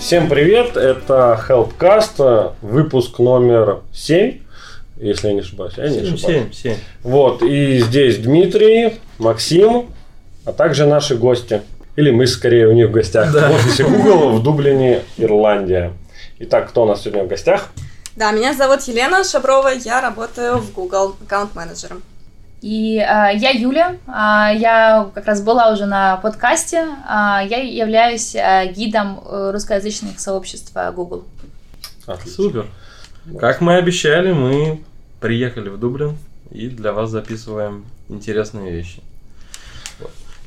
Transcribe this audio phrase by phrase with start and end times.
[0.00, 4.38] Всем привет, это Helpcast, выпуск номер 7,
[4.96, 5.74] если я не ошибаюсь.
[5.76, 6.56] Я не 7, ошибаюсь.
[6.56, 6.74] 7, 7.
[7.02, 9.90] Вот, и здесь Дмитрий, Максим,
[10.44, 11.62] а также наши гости.
[11.96, 13.32] Или мы скорее у них в гостях.
[13.32, 13.48] Да.
[13.48, 15.92] В офисе Google в Дублине, Ирландия.
[16.38, 17.68] Итак, кто у нас сегодня в гостях?
[18.14, 22.02] Да, меня зовут Елена Шаброва, я работаю в Google аккаунт-менеджером.
[22.60, 28.34] И а, я Юля, а, я как раз была уже на подкасте, а, я являюсь
[28.34, 31.24] а, гидом э, русскоязычных сообщества Google.
[32.06, 32.32] Отлично.
[32.32, 32.66] Супер.
[33.38, 34.82] Как мы обещали, мы
[35.20, 36.16] приехали в Дублин
[36.50, 39.02] и для вас записываем интересные вещи.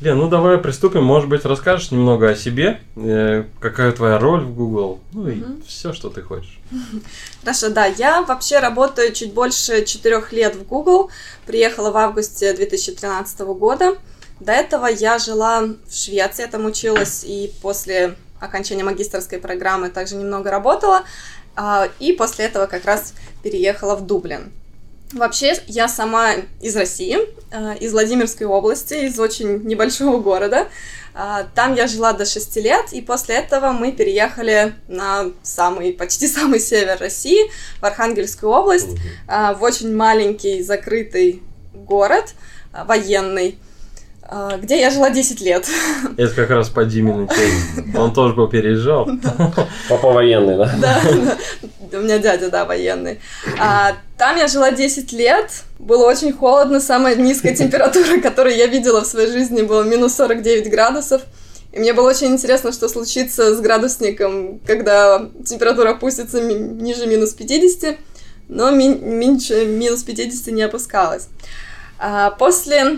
[0.01, 1.03] Лен, ну давай приступим.
[1.03, 5.61] Может быть, расскажешь немного о себе, э, какая твоя роль в Google, ну и Мгм.
[5.67, 6.59] все, что ты хочешь.
[7.43, 11.11] Хорошо, да, я вообще работаю чуть больше четырех лет в Google.
[11.45, 13.95] Приехала в августе 2013 года.
[14.39, 20.49] До этого я жила в Швеции, там училась, и после окончания магистрской программы также немного
[20.49, 21.03] работала.
[21.55, 24.51] А, И после этого как раз переехала в Дублин.
[25.13, 27.17] Вообще, я сама из России,
[27.51, 30.67] э, из Владимирской области, из очень небольшого города.
[31.13, 36.27] А, Там я жила до 6 лет, и после этого мы переехали на самый, почти
[36.29, 37.51] самый север России,
[37.81, 42.33] в Архангельскую область, а, в очень маленький закрытый город
[42.71, 43.57] военный,
[44.61, 45.67] где я жила 10 лет.
[46.17, 47.27] Это как раз по теме.
[47.97, 49.09] Он тоже был переезжал.
[49.89, 50.71] Папа военный, да?
[50.79, 53.19] Да, у меня дядя, да, военный.
[53.59, 59.01] А, там я жила 10 лет, было очень холодно, самая низкая температура, которую я видела
[59.01, 61.23] в своей жизни, была минус 49 градусов.
[61.73, 67.97] И мне было очень интересно, что случится с градусником, когда температура опустится ниже минус 50,
[68.49, 71.27] но меньше минус 50 не опускалась.
[71.97, 72.97] А, после а,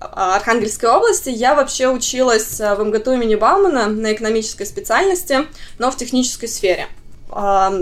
[0.00, 5.46] Архангельской области я вообще училась а, в МГТУ имени Баумана на экономической специальности,
[5.78, 6.88] но в технической сфере.
[7.30, 7.72] А,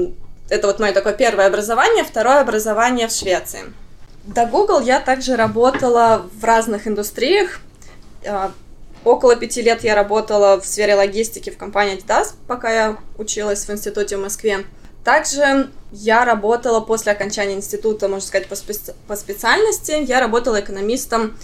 [0.50, 3.72] Это вот мое такое первое образование, второе образование в Швеции.
[4.24, 7.60] До Google я также работала в разных индустриях.
[8.26, 8.52] А,
[9.04, 13.70] Около пяти лет я работала в сфере логистики в компании Adidas, пока я училась в
[13.70, 14.66] институте в Москве.
[15.04, 18.56] Также я работала после окончания института, можно сказать, по,
[19.06, 20.04] по специальности.
[20.06, 21.38] Я работала экономистом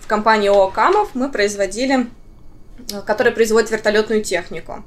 [0.00, 1.10] в компании ООО «Камов».
[1.14, 2.08] Мы производили,
[2.92, 4.84] э, которая производит вертолетную технику.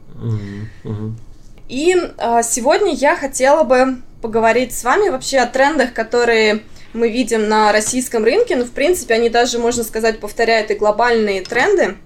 [1.67, 7.47] И э, сегодня я хотела бы поговорить с вами вообще о трендах, которые мы видим
[7.47, 8.55] на российском рынке.
[8.55, 11.97] Ну, в принципе, они даже, можно сказать, повторяют и глобальные тренды.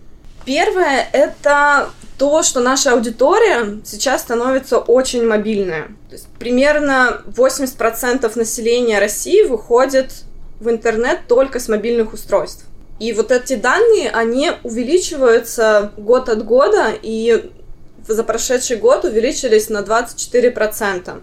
[0.45, 5.87] Первое– это то, что наша аудитория сейчас становится очень мобильная.
[6.09, 10.23] То есть примерно 80% населения России выходит
[10.59, 12.65] в интернет только с мобильных устройств.
[13.01, 17.49] И вот эти данные, они увеличиваются год от года, и
[18.07, 21.19] за прошедший год увеличились на 24%.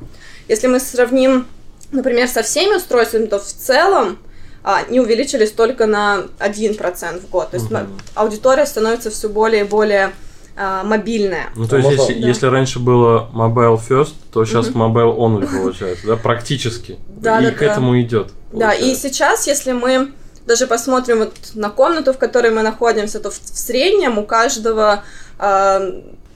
[0.49, 1.47] Если мы сравним,
[1.93, 4.19] например, со всеми устройствами, то в целом
[4.65, 7.51] а, они увеличились только на 1% в год.
[7.53, 10.11] То есть м- аудитория становится все более и более
[10.57, 11.51] а, мобильная.
[11.55, 12.27] Ну, то есть, если, Да.
[12.27, 14.83] если раньше было mobile first, то сейчас Мгм.
[14.83, 16.99] mobile only получается, да, практически.
[17.07, 17.67] Да, и да, к да.
[17.67, 18.31] этому идет.
[18.53, 20.11] Да, и сейчас, если мы
[20.49, 25.05] даже посмотрим вот на комнату, в которой мы находимся, то в, в среднем у каждого
[25.39, 25.81] а,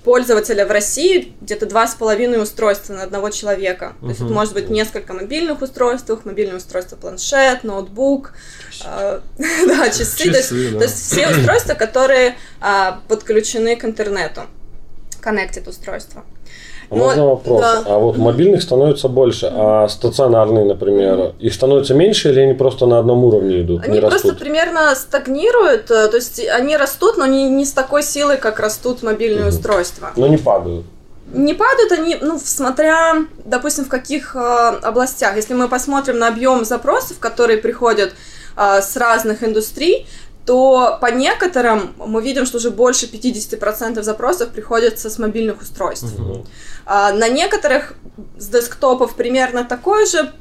[0.05, 3.95] пользователя в России где-то два с половиной устройства на одного человека.
[4.01, 8.35] То есть это может быть несколько мобильных устройств, мобильное устройство планшет, ноутбук,
[8.85, 10.31] а, да, часы.
[10.31, 10.79] То есть, Часы, да.
[10.79, 14.43] то есть все устройства, которые а, подключены к интернету.
[15.23, 16.25] Connected устройства.
[16.93, 17.61] А Можно вопрос?
[17.63, 17.83] да.
[17.87, 22.99] А вот мобильных становится больше, а стационарные, например, их становится меньше или они просто на
[22.99, 24.39] одном уровне идут, Они просто растут?
[24.39, 29.03] примерно стагнируют, э, то есть они растут, но не, не с такой силой, как растут
[29.03, 29.49] мобильные Мгм.
[29.49, 30.11] устройства.
[30.17, 30.85] Но не падают.
[31.33, 34.39] Не падают они, ну, смотря, допустим, в каких э,
[34.83, 35.37] областях.
[35.37, 38.13] Если мы посмотрим на объем запросов, которые приходят
[38.55, 40.07] э, с разных индустрий,
[40.47, 46.19] то по некоторым мы видим, что уже больше 50% запросов приходится с мобильных устройств.
[46.19, 46.45] Мгм.
[46.85, 47.95] А, на некоторых
[48.39, 50.33] с десктопов примерно такой же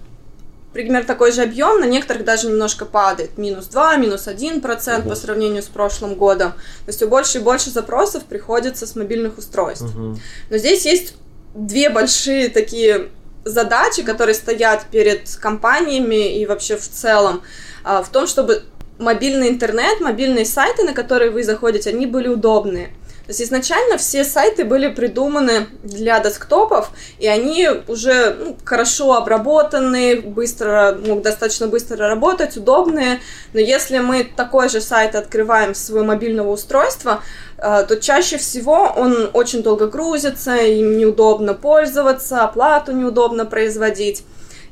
[0.73, 5.09] примерно такой же объем, на некоторых даже немножко падает, минус 2, минус 1 процент по
[5.09, 5.17] Мгм.
[5.17, 6.51] сравнению с прошлым годом.
[6.51, 9.93] То есть все больше и больше запросов приходится с мобильных устройств.
[9.93, 10.19] Мгм.
[10.49, 11.15] Но здесь есть
[11.53, 13.09] две большие такие
[13.43, 17.41] задачи, которые стоят перед компаниями и вообще в целом,
[17.83, 18.63] а, в том, чтобы
[19.01, 22.93] мобильный интернет, мобильные сайты, на которые вы заходите, они были удобные.
[23.25, 26.89] То есть изначально все сайты были придуманы для десктопов,
[27.19, 33.21] и они уже ну, хорошо обработаны, быстро, могут достаточно быстро работать, удобные.
[33.53, 37.21] Но если мы такой же сайт открываем с своего мобильного устройства,
[37.57, 44.23] э, то чаще всего он очень долго грузится, им неудобно пользоваться, оплату неудобно производить.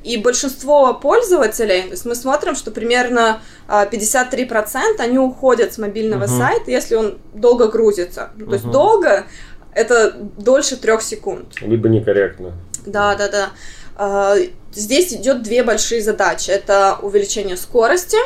[0.04, 6.24] И большинство пользователей, то есть мы смотрим, что примерно 53% а, они уходят с мобильного
[6.24, 6.38] uh-huh.
[6.38, 8.30] сайта, если он долго грузится.
[8.38, 8.46] Uh-huh.
[8.46, 9.26] То есть долго
[9.74, 11.62] это дольше трех секунд.
[11.62, 12.54] Либо некорректно.
[12.86, 13.50] Да, да, да.
[13.96, 14.36] А,
[14.72, 16.50] здесь идет две большие задачи.
[16.50, 18.18] Это увеличение скорости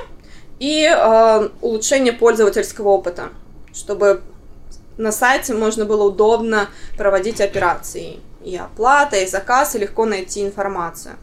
[0.59, 3.29] и а, улучшение пользовательского опыта,
[3.73, 4.21] чтобы
[4.97, 8.19] на сайте можно было удобно проводить операции.
[8.43, 11.15] И оплата, и заказ, и легко найти информацию.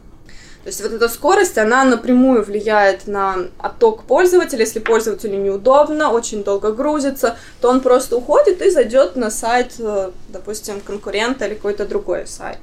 [0.63, 4.59] То есть вот эта скорость, она напрямую влияет на отток пользователя.
[4.59, 10.11] Если пользователю неудобно, очень долго грузится, то он просто уходит и зайдет на сайт, э,
[10.29, 12.59] допустим, конкурента или какой-то другой сайт.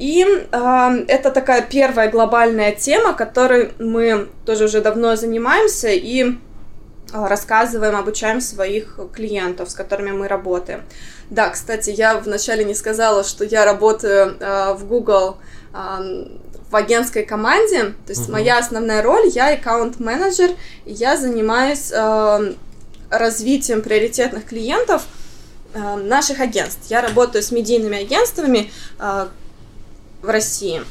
[0.00, 6.34] И э, это такая первая глобальная тема, которой мы тоже уже давно занимаемся и
[7.14, 10.82] рассказываем, обучаем своих клиентов, с которыми мы работаем.
[11.30, 15.38] Да, кстати, я вначале не сказала, что я работаю э, в Google
[15.72, 16.26] э,
[16.70, 17.94] в агентской команде.
[18.06, 18.32] То есть uh-huh.
[18.32, 20.50] моя основная роль, я аккаунт-менеджер,
[20.84, 22.54] и я занимаюсь э,
[23.10, 25.04] развитием приоритетных клиентов
[25.72, 26.90] э, наших агентств.
[26.90, 29.26] Я работаю с медийными агентствами э,
[30.20, 30.82] в России.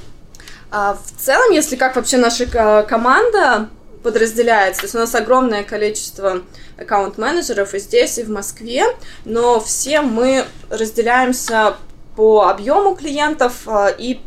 [0.71, 3.69] А в целом, если как вообще наша э, команда
[4.03, 6.41] подразделяется, то есть у нас огромное количество
[6.77, 8.83] аккаунт-менеджеров и здесь, и в Москве,
[9.25, 11.77] но все мы разделяемся
[12.15, 14.21] по объему клиентов э, и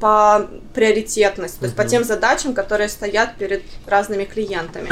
[0.00, 4.88] по приоритетности, то есть по тем задачам, которые стоят перед разными клиентами.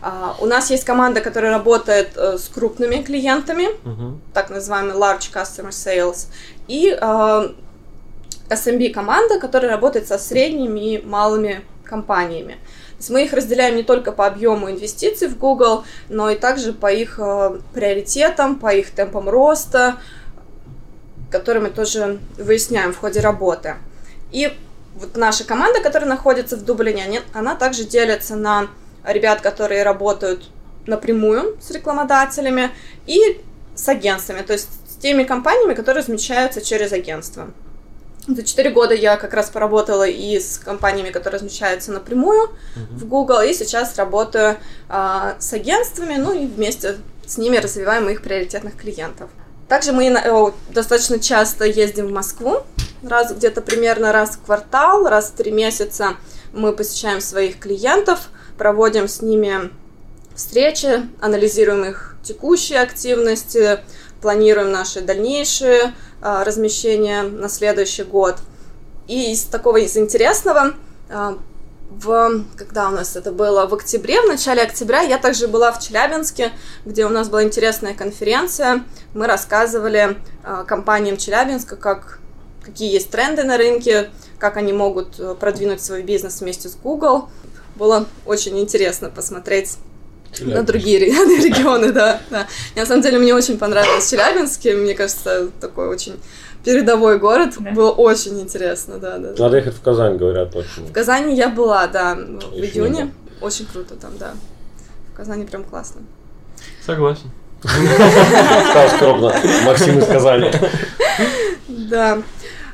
[0.00, 4.18] Uh, у нас есть команда, которая работает uh, с крупными клиентами, uh-huh.
[4.34, 6.26] так называемый large customer sales,
[6.68, 7.54] и uh,
[8.50, 12.58] SMB команда, которая работает со средними и малыми компаниями.
[13.10, 17.18] Мы их разделяем не только по объему инвестиций в Google, но и также по их
[17.72, 19.96] приоритетам, по их темпам роста,
[21.30, 23.76] которые мы тоже выясняем в ходе работы.
[24.30, 24.52] И
[24.94, 28.68] вот наша команда, которая находится в Дублине, она также делится на
[29.04, 30.50] ребят, которые работают
[30.86, 32.70] напрямую с рекламодателями
[33.06, 33.40] и
[33.74, 37.50] с агентствами, то есть с теми компаниями, которые размещаются через агентство.
[38.26, 42.94] За четыре года я как раз поработала и с компаниями, которые размещаются напрямую uh-huh.
[42.96, 44.56] в Google, и сейчас работаю
[44.88, 49.28] а, с агентствами, ну и вместе с ними развиваем их приоритетных клиентов.
[49.68, 50.14] Также мы
[50.70, 52.62] достаточно часто ездим в Москву,
[53.02, 56.16] раз где-то примерно раз в квартал, раз в три месяца
[56.52, 59.70] мы посещаем своих клиентов, проводим с ними
[60.34, 63.80] встречи, анализируем их текущие активности,
[64.24, 65.92] планируем наши дальнейшие
[66.22, 68.36] а, размещения на следующий год.
[69.06, 70.72] И из такого из интересного
[71.10, 71.36] а,
[71.90, 75.78] в, когда у нас это было, в октябре, в начале октября, я также была в
[75.78, 76.52] Челябинске,
[76.86, 78.84] где у нас была интересная конференция.
[79.12, 82.20] Мы рассказывали э, компаниям Челябинска, как,
[82.64, 87.28] какие есть тренды на рынке, как они могут э, продвинуть свой бизнес вместе с Google.
[87.76, 89.76] Было очень интересно посмотреть
[90.34, 90.56] Челябинск.
[90.56, 92.46] на другие регионы, да, да.
[92.76, 96.14] На самом деле мне очень понравилось Челябинске, мне кажется, такой очень
[96.64, 97.54] передовой город.
[97.58, 97.70] Да.
[97.70, 99.34] Было очень интересно, да, да.
[99.38, 100.84] Надо ехать в Казань, говорят, точно.
[100.84, 103.12] В Казани я была, да, в Еще июне.
[103.40, 104.34] Очень круто там, да.
[105.12, 106.02] В Казани прям классно.
[106.84, 107.30] Согласен.
[107.62, 109.34] Сказал скромно.
[109.64, 110.50] Максим из Казани.
[111.68, 112.22] Да.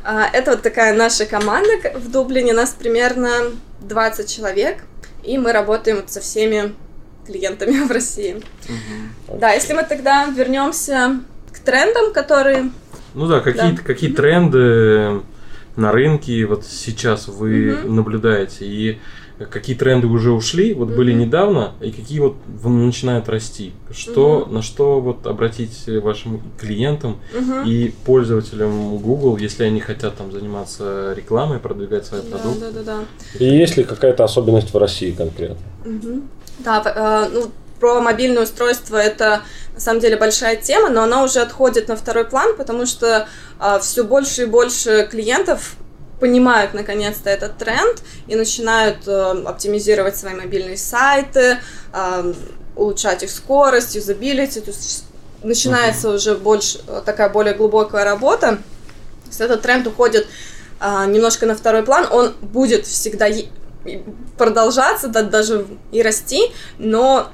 [0.03, 2.53] А, это вот такая наша команда в Дублине.
[2.53, 3.31] Нас примерно
[3.81, 4.79] 20 человек.
[5.23, 6.75] И мы работаем со всеми
[7.27, 8.43] клиентами в России.
[9.29, 11.21] Да, если мы тогда вернемся
[11.53, 12.71] к трендам, которые
[13.15, 13.83] ну да, какие, да.
[13.83, 15.23] какие тренды
[15.77, 17.93] на рынке вот сейчас вы угу.
[17.93, 18.99] наблюдаете и
[19.51, 20.97] какие тренды уже ушли, вот угу.
[20.97, 23.73] были недавно, и какие вот начинают расти.
[23.91, 24.53] Что, угу.
[24.53, 27.67] на что вот обратить вашим клиентам угу.
[27.67, 32.61] и пользователям Google, если они хотят там заниматься рекламой, продвигать свои да, продукты.
[32.61, 33.05] Да, да, да.
[33.39, 35.57] И есть ли какая-то особенность в России конкретно?
[35.85, 36.23] Угу.
[36.65, 37.51] Да, э, ну
[37.81, 39.43] про мобильное устройство это
[39.75, 43.27] на самом деле большая тема, но она уже отходит на второй план, потому что э,
[43.59, 45.77] а, все больше и больше клиентов
[46.21, 51.59] понимают наконец-то этот тренд и начинают э, оптимизировать свои мобильные сайты,
[52.77, 55.05] улучшать их скорость, юзабилити, то есть
[55.43, 56.15] начинается uh-huh.
[56.15, 58.57] уже больше такая более глубокая работа.
[58.57, 60.27] То есть этот тренд уходит
[60.81, 63.27] э, немножко на второй план, он будет всегда
[64.37, 67.31] продолжаться, да, даже и расти, но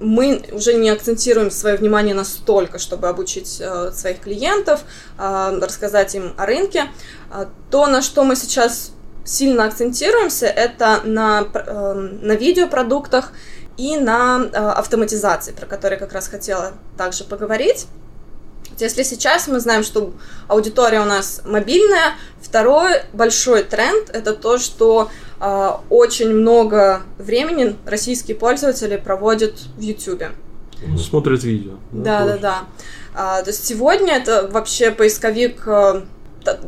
[0.00, 4.82] мы уже не акцентируем свое внимание настолько, чтобы обучить э, своих клиентов,
[5.18, 6.86] э, рассказать им о рынке.
[7.32, 8.92] Э, то, на что мы сейчас
[9.24, 13.32] сильно акцентируемся, это на, э, на видеопродуктах
[13.76, 17.86] и на э, автоматизации, про которые как раз хотела также поговорить.
[18.78, 20.12] Если сейчас мы знаем, что
[20.48, 25.10] аудитория у нас мобильная, второй большой тренд это то, что
[25.90, 30.24] очень много времени российские пользователи проводят в YouTube.
[30.98, 31.72] Смотрят видео.
[31.92, 32.64] Да, да, да.
[33.14, 35.66] А, то есть сегодня это вообще поисковик.
[35.66, 36.02] Э,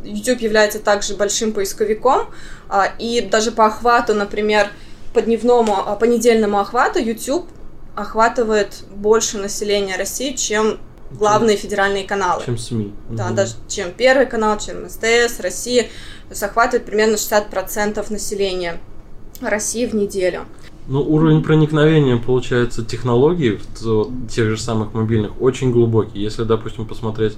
[0.04, 2.28] YouTube является также большим поисковиком,
[2.68, 4.70] а, и даже по охвату, например,
[5.12, 7.46] по дневному, а, по недельному охвату YouTube
[7.94, 10.78] охватывает больше населения России, чем
[11.10, 12.42] главные федеральные каналы.
[12.44, 12.94] Чем СМИ.
[13.10, 13.34] Да, угу.
[13.34, 15.86] даже чем Первый канал, чем СТС, Россия.
[16.30, 18.80] Охватывает примерно 60% населения
[19.40, 20.40] России в неделю.
[20.88, 26.20] Ну, уровень проникновения, получается, технологий в тех же самых мобильных очень глубокий.
[26.20, 27.36] Если, допустим, посмотреть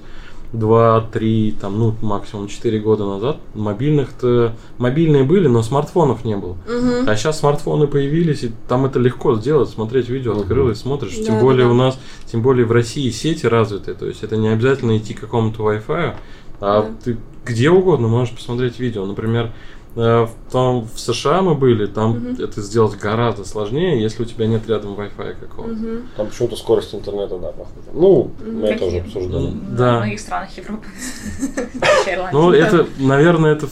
[0.53, 4.55] 2-3, там, ну, максимум 4 года назад мобильных-то...
[4.77, 6.51] Мобильные были, но смартфонов не было.
[6.51, 7.07] Угу.
[7.07, 10.41] А сейчас смартфоны появились, и там это легко сделать, смотреть видео, Мгм.
[10.41, 11.15] открыл и смотришь.
[11.17, 11.71] Да, тем да, более да.
[11.71, 11.99] у нас,
[12.31, 16.15] тем более в России сети развитые, то есть это не обязательно идти к какому-то Wi-Fi,
[16.59, 16.89] а Да.
[17.03, 19.05] ты где угодно можешь посмотреть видео.
[19.05, 19.51] Например,
[19.95, 22.35] э, в, том, в США мы были, там Мгм.
[22.43, 25.73] это сделать гораздо сложнее, если у тебя нет рядом Wi-Fi какого-то.
[25.73, 26.01] Мгм.
[26.15, 27.87] Там почему-то скорость интернета, да, похуже.
[27.93, 29.47] Ну, мы это уже обсуждали.
[29.47, 29.75] Мгм.
[29.75, 29.95] Да.
[29.95, 30.85] В многих странах Европы.
[32.33, 33.67] Ну, это, наверное, это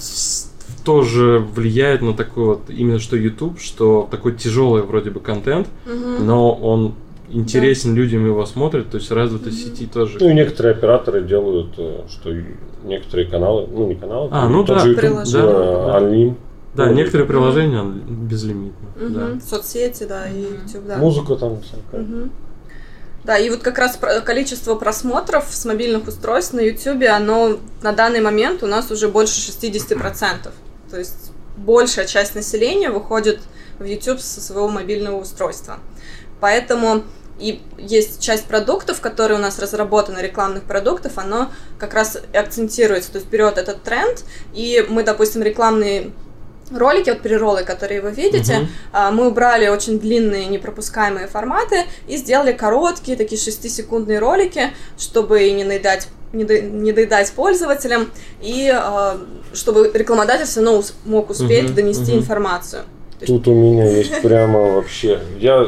[0.84, 5.68] тоже влияет на такой вот, именно что YouTube, что такой тяжелый вроде бы контент,
[6.20, 6.94] но он
[7.30, 10.18] интересен людям его смотрят, то есть развитой сети тоже.
[10.20, 12.34] Ну и некоторые операторы делают, э, что
[12.84, 15.44] некоторые каналы, ну не каналы, А, ну тот да, же YouTube, приложения.
[15.44, 16.00] э, Да.
[16.00, 16.36] Unlim.
[16.76, 18.88] Да, Ну, некоторые приложения безлимитны.
[19.00, 19.14] Мгм.
[19.40, 19.46] Да.
[19.46, 20.42] Соцсети, да, и.
[20.42, 20.98] YouTube, да.
[20.98, 22.02] Музыка там всякая.
[22.06, 22.32] Мгм.
[23.24, 28.22] Да, и вот как раз количество просмотров с мобильных устройств на YouTube, оно на данный
[28.22, 30.54] момент у нас уже больше 60%.
[30.90, 33.40] То есть большая часть населения выходит
[33.80, 35.80] в YouTube со своего мобильного устройства.
[36.40, 37.02] Поэтому
[37.40, 43.12] и есть часть продуктов, которые у нас разработаны, рекламных продуктов, оно как раз и акцентируется,
[43.12, 46.12] то есть берет этот тренд, и мы, допустим, рекламные
[46.76, 52.52] ролики, вот приролы, которые вы видите, а, мы убрали очень длинные непропускаемые форматы и сделали
[52.52, 59.18] короткие такие 6-секундные ролики, чтобы не наедать не, до- не доедать пользователям, и а,
[59.54, 62.20] чтобы рекламодатель все равно ус- мог успеть Мгм, донести мгм.
[62.20, 62.82] информацию.
[63.26, 65.22] Тут у меня есть прямо вообще.
[65.40, 65.68] Я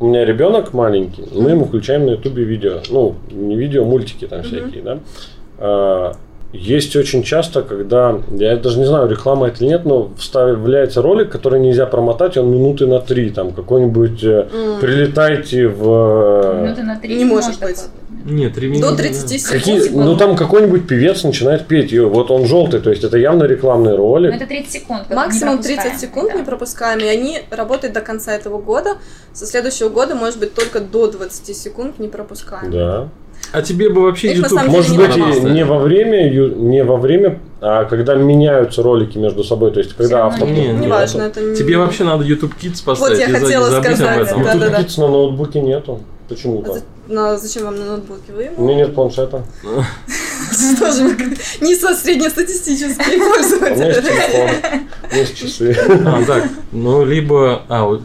[0.00, 2.80] у меня ребенок маленький, мы ему включаем на Ютубе видео.
[2.90, 6.14] Ну, не видео, мультики там всякие, да.
[6.52, 11.30] Есть очень часто, когда, я даже не знаю, реклама это или нет, но вставляется ролик,
[11.30, 14.80] который нельзя промотать, он минуты на три, там какой-нибудь э, М.
[14.80, 16.62] прилетайте в...
[16.62, 17.84] Минуты на три Не может такое быть.
[18.24, 18.90] Нет, три минуты.
[18.90, 19.02] До да.
[19.02, 19.52] 30 секунд.
[19.52, 23.18] Какие, типа, ну там какой-нибудь певец начинает петь, и вот он желтый, то есть это
[23.18, 24.34] явно рекламный Ну, ролик.
[24.34, 25.10] это 30 секунд.
[25.10, 26.38] Максимум не 30 пропускаем, секунд да.
[26.38, 28.96] не пропускаем, и они работают до конца этого года.
[29.32, 32.70] Со следующего года, может быть, только до 20 секунд не пропускаем.
[32.70, 33.08] Да.
[33.52, 35.42] А тебе бы вообще на YouTube Может не быть, поставить.
[35.42, 40.18] не во время, не во время, а когда меняются ролики между собой, то есть когда
[40.18, 40.46] равно авто...
[40.46, 41.56] не- Не, Не не, важно, это не...
[41.56, 44.42] Тебе вообще надо YouTube Kids поставить я и за- хотела сказать, этом.
[44.42, 44.52] да.
[44.54, 46.00] YouTube Kids на ноутбуке нету.
[46.28, 46.74] Почему А так?
[46.74, 48.32] за- Но зачем вам на ноутбуке?
[48.36, 49.42] Вы У меня нет планшета.
[50.76, 51.16] Что же вы
[51.60, 53.92] не со среднестатистические У меня есть пользователи?
[54.02, 55.76] телефон, у меня есть часы.
[56.04, 57.62] А, так, ну, либо...
[57.68, 58.02] А, вот,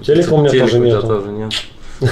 [0.00, 0.50] а, Телека у меня
[1.00, 1.52] тоже нет.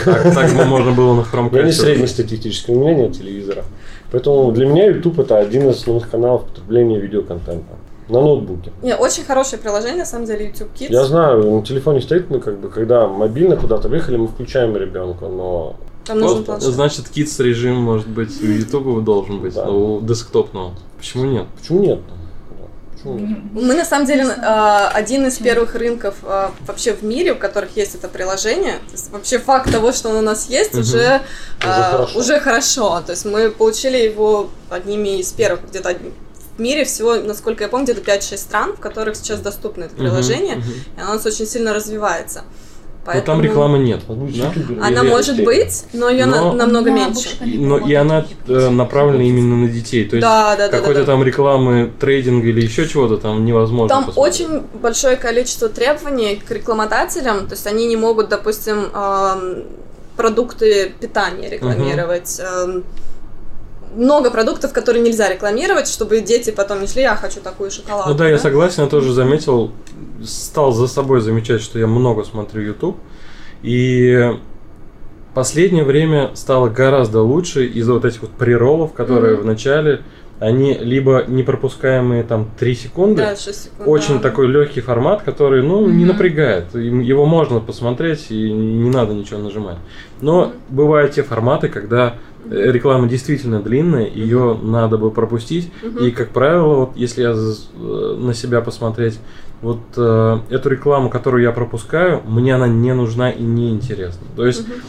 [0.05, 1.57] Так, так бы можно было на Chromecast.
[1.57, 3.65] Я не среднестатистический, у меня нет телевизора.
[4.13, 7.75] Поэтому для меня YouTube это один из основных каналов потребления видеоконтента.
[8.09, 8.73] На ноутбуке.
[8.83, 10.89] Не, очень хорошее приложение, на самом деле, YouTube Kids.
[10.93, 15.27] Я знаю, на телефоне стоит, мы как бы, когда мобильно куда-то выехали, мы включаем ребенка,
[15.29, 16.71] но Там нужен Вот, планшет.
[16.71, 19.67] значит, Kids режим, может быть, у YouTube должен быть, Да.
[19.67, 20.73] а у десктопного.
[20.99, 21.45] Почему нет?
[21.61, 22.01] почему нет?
[22.09, 22.61] Да, Почему нет?
[22.61, 27.37] Не- Мы на самом деле а, один из первых рынков а, вообще в мире, у
[27.37, 28.75] которых есть это приложение.
[28.75, 30.81] То есть вообще факт того, что он у нас есть, Мгм.
[30.83, 31.23] уже,
[31.63, 32.19] а, хорошо.
[32.19, 33.01] уже хорошо.
[33.05, 35.97] То есть мы получили его одними из первых где-то
[36.57, 40.57] в мире всего, насколько я помню, где-то 5-6 стран, в которых сейчас доступно это приложение,
[40.57, 40.71] мгм.
[40.97, 42.45] и оно у нас очень сильно развивается.
[43.07, 44.01] Но Ну, там рекламы нет.
[44.07, 44.53] Да?
[44.87, 47.29] Она или может быть, но ее Но- намного Да, меньше.
[47.41, 50.05] Но и она э, направлена именно на детей.
[50.09, 51.07] То есть Да, да, да, да, какой-то да.
[51.07, 54.35] там рекламы, трейдинга или еще чего-то там невозможно Там посмотреть.
[54.43, 59.65] очень большое количество требований к рекламодателям, то есть они не могут, допустим, эм,
[60.17, 62.39] продукты питания рекламировать.
[62.39, 62.85] эм,
[63.97, 68.11] Много продуктов, которые нельзя рекламировать, чтобы дети потом не шли, я хочу такую шоколадку.
[68.11, 69.73] Ну да, я согласен, я тоже заметил,
[70.25, 72.97] стал за собой замечать, что я много смотрю YouTube.
[73.63, 74.33] И
[75.35, 79.43] последнее время стало гораздо лучше из-за вот этих вот приролов, которые Мгм.
[79.43, 80.01] в начале,
[80.39, 83.87] они либо непропускаемые там 3 секунды, Да, 6 секунд.
[83.89, 84.21] очень да.
[84.21, 86.09] такой легкий формат, который, ну, не Мгм.
[86.09, 86.75] напрягает.
[86.75, 89.77] Его можно посмотреть и не надо ничего нажимать.
[90.23, 90.53] Но Мгм.
[90.71, 92.15] бывают те форматы, когда
[92.51, 95.71] реклама действительно длинная, ее надо бы пропустить.
[95.83, 95.99] Мгм.
[96.07, 99.19] И, как правило, вот если я э, на себя посмотреть,
[99.63, 104.27] вот э, эту рекламу, которую я пропускаю, мне она не нужна и не интересна.
[104.37, 104.81] То есть Мгм.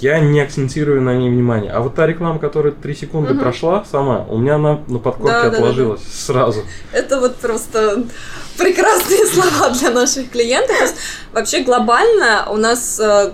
[0.00, 1.72] я не акцентирую на ней внимание.
[1.72, 3.42] А вот та реклама, которая 3 секунды Мгм.
[3.42, 5.56] прошла сама, у меня она на подкорке Да, да, да, да.
[5.58, 6.60] отложилась сразу.
[6.92, 8.04] Это вот просто
[8.58, 10.76] прекрасные слова для наших клиентов.
[10.76, 10.96] То есть,
[11.32, 13.32] вообще глобально у нас э,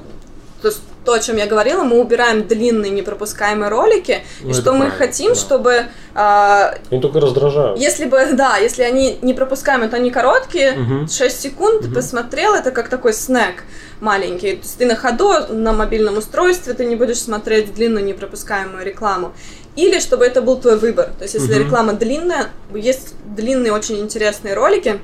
[0.63, 4.73] то, есть, то, о чем я говорила, мы убираем длинные непропускаемые ролики, Ну, и что
[4.73, 5.35] мы правильно, хотим, да.
[5.35, 5.83] чтобы
[6.15, 7.79] а, Они только раздражают.
[7.79, 11.09] если бы, да, если они не пропускаемые, то они короткие, Мгм.
[11.09, 11.95] 6 секунд, ты Мгм.
[11.95, 13.65] посмотрел, это как такой снэк
[14.01, 14.53] маленький.
[14.53, 19.33] То есть ты на ходу, на мобильном устройстве, ты не будешь смотреть длинную непропускаемую рекламу.
[19.77, 21.11] Или чтобы это был твой выбор.
[21.19, 21.65] То есть если Мгм.
[21.65, 25.01] реклама длинная, есть длинные очень интересные ролики,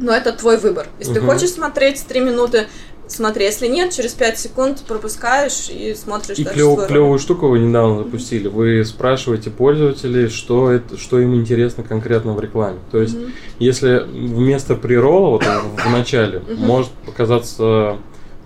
[0.00, 0.86] но это твой выбор.
[0.98, 1.30] Если ты Мгм.
[1.30, 2.66] хочешь смотреть 3 минуты,
[3.08, 3.44] смотри.
[3.44, 8.48] Если нет, через 5 секунд пропускаешь и смотришь И клев- клевую штуку вы недавно запустили.
[8.48, 12.78] Вы спрашиваете пользователей, что, это, что им интересно конкретно в рекламе.
[12.90, 13.32] То есть, Мгм.
[13.58, 16.56] если вместо прирола вот в начале Мгм.
[16.66, 17.96] может показаться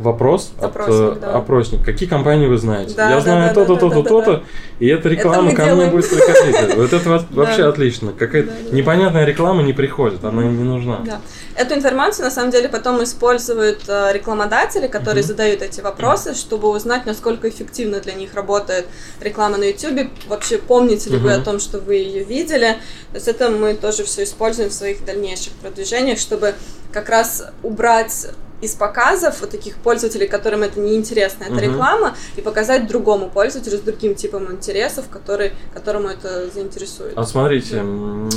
[0.02, 1.32] вопрос Опросник, от э, да.
[1.34, 1.84] опросник.
[1.84, 2.94] Какие компании вы знаете?
[2.94, 4.42] Да, Я да, знаю то-то, то-то, то-то,
[4.78, 6.76] и эта реклама ко мне будет приходить.
[6.76, 8.12] Вот это вообще отлично.
[8.12, 11.00] Какая-то непонятная реклама не приходит, она им не нужна.
[11.04, 11.20] Да.
[11.54, 17.06] Эту информацию на самом деле потом используют э, рекламодатели, которые задают эти вопросы, чтобы узнать,
[17.06, 18.86] насколько эффективно для них работает
[19.20, 20.10] реклама на YouTube.
[20.28, 22.78] Вообще помните ли вы о том, что вы ее видели?
[23.12, 26.54] То есть это мы тоже все используем в своих дальнейших продвижениях, чтобы
[26.92, 28.28] как раз убрать
[28.62, 31.62] из показов вот таких пользователей, которым это неинтересно, эта Мгм.
[31.62, 37.12] реклама, и показать другому пользователю с другим типом интересов, который, которому это заинтересует.
[37.16, 38.28] А смотрите, м,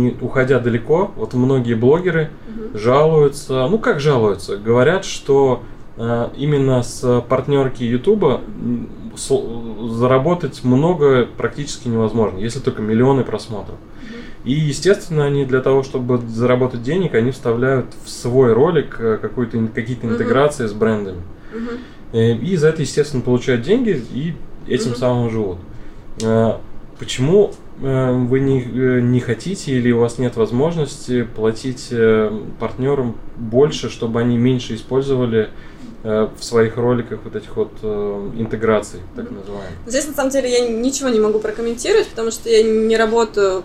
[0.00, 2.78] не уходя далеко, вот многие блогеры Мгм.
[2.78, 5.62] жалуются, ну как жалуются, говорят, что
[6.00, 8.40] э, именно с партнерки Ютуба
[9.16, 9.32] с-
[9.98, 13.74] заработать много практически невозможно, если только миллионы просмотров.
[14.48, 19.58] И, естественно, они для того, чтобы заработать денег, они вставляют в свой ролик э, какую-то,
[19.74, 20.14] какие-то Мгм.
[20.14, 21.20] интеграции с брендами.
[22.14, 24.34] Э, И за это, естественно, получают деньги и
[24.66, 24.96] этим Мгм.
[24.98, 25.58] самым живут.
[26.22, 26.54] Э,
[26.98, 28.64] Почему вы не,
[29.02, 31.92] не хотите или у вас нет возможности платить
[32.58, 35.50] партнерам больше, чтобы они меньше использовали
[36.02, 39.70] в своих роликах вот этих вот э, интеграций, так называемых?
[39.86, 43.62] Здесь на самом деле я ничего не могу прокомментировать, потому что я не работаю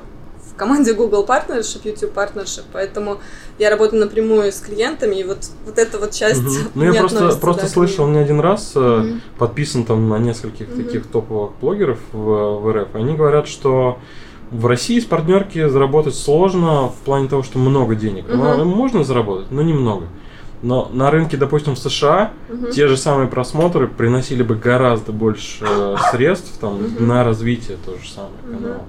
[0.53, 3.17] в команде Google Partnership, YouTube Partnership, поэтому
[3.57, 6.71] я работаю напрямую с клиентами, и вот, вот эта вот часть Мгм.
[6.75, 8.17] Ну, я просто, просто да, слышал мне.
[8.19, 9.21] не один раз, Мгм.
[9.37, 10.83] подписан там на нескольких Мгм.
[10.83, 12.95] таких топовых блогеров в, в РФ.
[12.95, 13.97] Они говорят, что
[14.51, 18.25] в России с партнерки заработать сложно в плане того, что много денег.
[18.29, 18.67] Но Мгм.
[18.67, 20.05] можно заработать, но немного.
[20.61, 22.69] Но на рынке, допустим, в США Мгм.
[22.71, 27.07] те же самые просмотры приносили бы гораздо больше э, средств там, Мгм.
[27.07, 28.57] на развитие то же самое Мгм.
[28.57, 28.83] канала.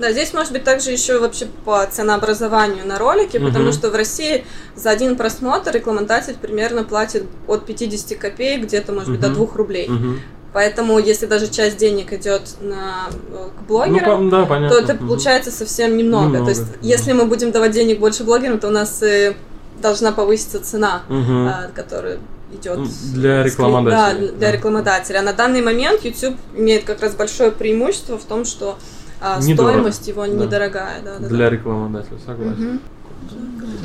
[0.00, 3.72] Да, здесь может быть также еще вообще по ценообразованию на ролике, потому Мгм.
[3.72, 9.20] что в России за один просмотр рекламодатель примерно платит от 50 копеек, где-то, может быть,
[9.20, 9.36] до Мгм.
[9.36, 9.88] 2 рублей.
[9.88, 10.20] Мгм.
[10.52, 14.76] Поэтому, если даже часть денег идет на, э, к Ну, блогерам, по- да, понятно.
[14.76, 16.26] то это получается совсем немного.
[16.38, 19.36] Немного, То есть, если мы будем давать денег больше блогерам, то у нас и
[19.80, 21.46] должна повыситься цена, Мгм.
[21.48, 22.18] а, которая
[22.52, 24.52] идет Ну, для рекламодателей, Да, для да.
[24.52, 25.18] рекламодателя.
[25.18, 28.76] А на данный момент YouTube имеет как раз большое преимущество в том, что
[29.20, 29.72] а, Недорого.
[29.72, 30.32] стоимость его Да.
[30.32, 31.02] недорогая.
[31.04, 31.50] Да, да, Для да.
[31.50, 32.64] рекламодателя, согласен.
[32.68, 32.80] Мгм.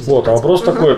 [0.06, 0.74] Вот, а вопрос Мгм.
[0.74, 0.98] такой,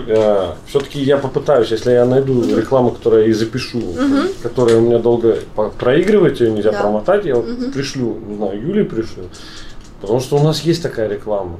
[0.67, 4.27] все-таки я попытаюсь, если я найду рекламу, которую я и запишу, Мгм.
[4.43, 5.37] которая у меня долго
[5.79, 6.81] проигрывать, ее нельзя Да.
[6.81, 9.23] промотать, я вот пришлю, не знаю, Юле пришлю.
[10.01, 11.57] Потому что у нас есть такая реклама.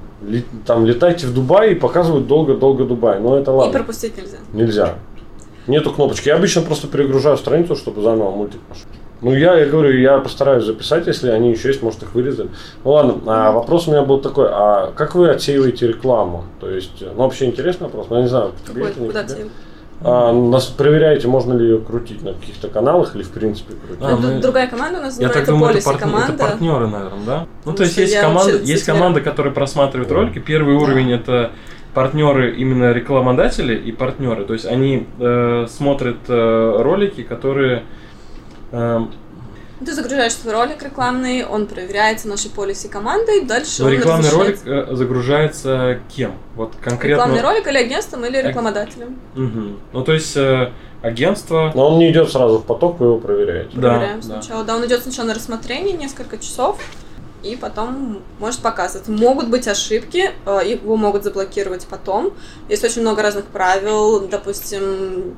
[0.66, 3.20] Там летайте в Дубай и показывают долго-долго Дубай.
[3.20, 3.74] Но это И ладно.
[3.74, 4.38] пропустить нельзя.
[4.54, 4.96] Нельзя.
[5.66, 6.28] Нету кнопочки.
[6.30, 8.86] Я обычно просто перегружаю страницу, чтобы заново мультик пошел.
[9.22, 12.50] Ну, я, я говорю, я постараюсь записать, если они еще есть, может, их вырезали.
[12.84, 16.44] Ну, ладно, а вопрос у меня был такой, а как вы отсеиваете рекламу?
[16.60, 18.92] То есть, ну, вообще интересный вопрос, но я не знаю, тебе Какой?
[18.92, 19.46] это, не Куда тебе?
[20.04, 24.04] А, нас проверяете, можно ли ее крутить на каких-то каналах или в принципе крутить?
[24.06, 26.34] А, это мы- другая команда у нас Я так думаю, это, Policy партн- это команда.
[26.44, 27.40] партнеры, наверное, да?
[27.40, 30.16] Ну, Потому то есть есть команда, есть этими- команда, которая просматривает Да.
[30.16, 30.38] ролики.
[30.38, 31.50] Первый уровень это
[31.96, 34.46] партнеры именно рекламодатели и партнеры.
[34.46, 37.82] То есть они э, смотрят э, ролики, которые,
[38.72, 44.60] Ты загружаешь свой ролик рекламный, он проверяется нашей полиси командой, дальше Но он рекламный ролик
[44.66, 46.34] э, загружается кем?
[46.56, 47.22] Вот конкретно.
[47.22, 49.20] Рекламный ролик или агентством, или рекламодателем.
[49.36, 49.80] Мгм.
[49.94, 50.72] Ну, то есть э,
[51.04, 51.72] агентство.
[51.76, 53.78] Но он не идет сразу в поток, вы его проверяете.
[53.78, 54.42] Да, Проверяем да.
[54.42, 54.64] сначала.
[54.64, 56.80] Да, он идет сначала на рассмотрение несколько часов,
[57.44, 59.08] и потом может показывать.
[59.08, 62.34] Могут быть ошибки, э, его могут заблокировать потом.
[62.68, 64.28] Есть очень много разных правил.
[64.28, 65.36] Допустим,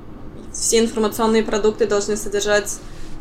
[0.54, 2.80] все информационные продукты должны содержать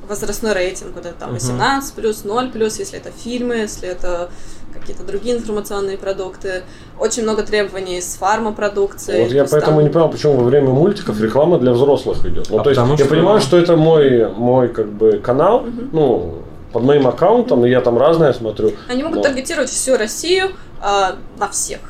[0.08, 1.38] возрастной рейтинг, вот это там Мгм.
[1.38, 4.30] 18 плюс, 0 плюс, если это фильмы, если это
[4.72, 6.62] какие-то другие информационные продукты.
[6.98, 9.22] Очень много требований с фармопродукцией.
[9.24, 12.48] Вот я поэтому там- не понял, почему во время мультиков реклама для взрослых идет.
[12.50, 15.60] Ну, А то есть потому я что- понимаю, что это мой, мой как бы канал,
[15.60, 15.90] Мгм.
[15.92, 16.34] ну,
[16.72, 18.72] под моим аккаунтом, и я там разное смотрю.
[18.88, 21.80] Они могут Но- таргетировать всю Россию а, на всех.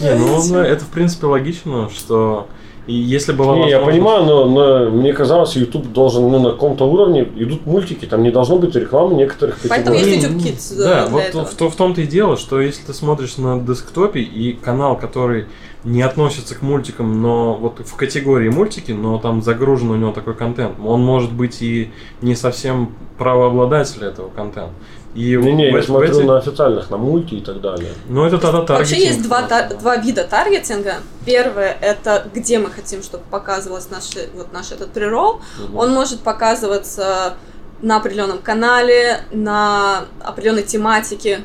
[0.00, 2.48] Не, ну ну, это в принципе логично, что
[2.86, 6.84] и если была Не, я понимаю, но, но мне казалось, YouTube должен ну, на каком-то
[6.84, 10.16] уровне, идут мультики, там не должно быть рекламы некоторых Поэтому категорий.
[10.16, 11.44] есть YouTube Kids, Да, да, для вот этого.
[11.46, 15.46] в, то- в том-то и дело, что если ты смотришь на десктопе и канал, который
[15.84, 20.34] не относится к мультикам, но вот в категории мультики, но там загружен у него такой
[20.34, 21.90] контент, он может быть и
[22.22, 24.70] не совсем правообладатель этого контента.
[25.14, 27.92] И Не-не, в- я в смотрю эти- на официальных, на мульти и так далее.
[28.08, 29.04] Ну это тогда Вообще таргетинг.
[29.04, 30.94] есть два, та- два вида таргетинга.
[31.24, 35.40] Первое это где мы хотим, чтобы показывалось наш, вот наш этот прирол.
[35.58, 35.76] Мгм.
[35.78, 37.34] Он может показываться
[37.80, 41.42] на определенном канале, на определенной тематике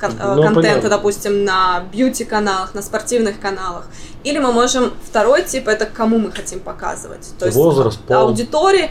[0.00, 0.88] кон- Ну, контента, понятно.
[0.90, 3.86] допустим, на бьюти-каналах, на спортивных каналах.
[4.24, 7.32] Или мы можем второй тип это кому мы хотим показывать.
[7.38, 8.16] То есть Возраст, пол.
[8.28, 8.90] аудитории,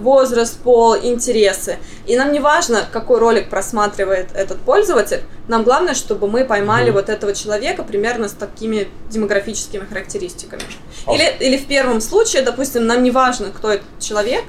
[0.00, 1.78] возраст, пол, интересы.
[2.06, 6.94] И нам не важно, какой ролик просматривает этот пользователь, нам главное, чтобы мы поймали Мгм.
[6.94, 10.62] вот этого человека примерно с такими демографическими характеристиками.
[11.06, 14.44] А Или, или в первом случае, допустим, нам не важно, кто этот человек,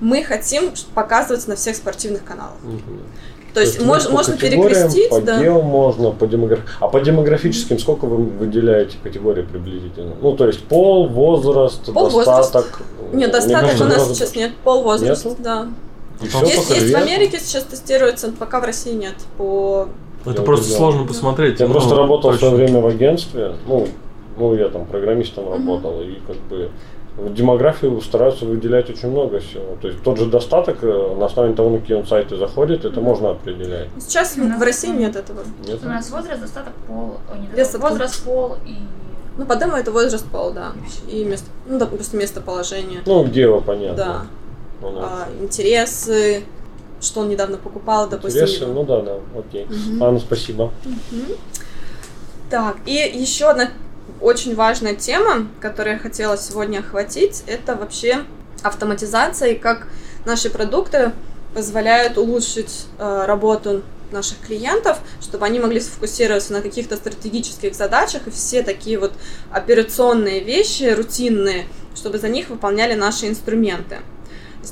[0.00, 2.60] мы хотим показывать на всех спортивных каналах.
[2.62, 3.02] Мгм.
[3.56, 5.42] То есть, ну, мож- по можно перекрестить, по да.
[5.42, 6.60] гео можно, по демограф...
[6.78, 10.12] А по демографическим сколько вы выделяете категории приблизительно?
[10.20, 12.52] Ну, то есть пол, возраст, Пол, возраст.
[12.52, 12.82] достаток.
[13.00, 14.52] Нет, Мне достаток кажется, у нас возраст- сейчас нет.
[14.62, 15.36] Пол, возраст, Нету?
[15.38, 15.68] да.
[16.20, 16.96] Всё Есть, по есть в.
[16.96, 19.14] Америке сейчас тестируется, пока в России нет.
[19.38, 19.88] По
[20.26, 20.78] Это Я просто удивлен.
[20.78, 21.58] сложно посмотреть.
[21.58, 22.48] Я ну, просто работал в точно.
[22.50, 23.88] свое время в агентстве, ну,
[24.36, 26.68] ну, я там программистом работал, и как бы
[27.16, 29.76] в демографию стараются выделять очень много всего.
[29.80, 33.00] То есть тот же достаток, э, на основании того, на какие он сайты заходит, это
[33.00, 33.88] можно определять.
[33.98, 35.40] Сейчас Ну, в России нет этого.
[35.66, 35.80] Нет?
[35.82, 38.74] У нас возраст, достаток, пол, о, не достаток, возраст, пол и...
[39.38, 40.72] Ну, по демо это возраст, пол, да.
[41.08, 43.00] И место, ну, допустим, местоположение.
[43.06, 43.96] Ну, гео, понятно.
[43.96, 44.22] Да.
[44.82, 46.44] Ну, А, интересы,
[47.00, 48.42] что он недавно покупал, допустим.
[48.42, 49.66] Интересы, ну да, да, окей.
[49.66, 50.02] Мгм.
[50.02, 50.70] Ладно, спасибо.
[52.50, 53.70] Так, и еще одна
[54.20, 58.24] очень важная тема, которую я хотела сегодня охватить, это вообще
[58.62, 59.88] автоматизация и как
[60.24, 61.12] наши продукты
[61.54, 68.30] позволяют улучшить э, работу наших клиентов, чтобы они могли сфокусироваться на каких-то стратегических задачах и
[68.30, 69.12] все такие вот
[69.50, 73.98] операционные вещи, рутинные, чтобы за них выполняли наши инструменты.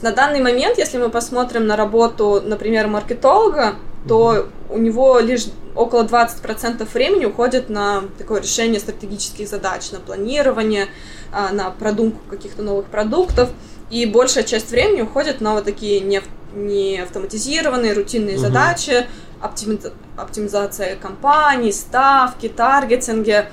[0.02, 3.74] На данный момент, если мы посмотрим на работу, например, маркетолога,
[4.08, 10.88] то у него лишь около 20% времени уходит на такое решение стратегических задач, на планирование,
[11.32, 13.50] а, на продумку каких-то новых продуктов.
[13.90, 16.22] И большая часть времени уходит на вот такие не,
[16.54, 18.42] не автоматизированные рутинные Мгм.
[18.46, 19.06] задачи,
[19.42, 23.46] оптими- оптимизация компаний, ставки, таргетинги.